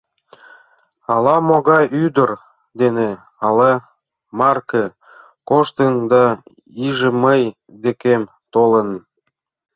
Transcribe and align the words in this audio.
Ала-могай 1.13 1.85
ӱдыр 2.03 2.29
дене 2.81 3.09
але 3.47 3.71
марке 4.39 4.83
коштын 5.49 5.93
да 6.11 6.25
иже 6.87 7.09
мый 7.23 7.41
декем 7.83 8.23
толын. 8.53 8.89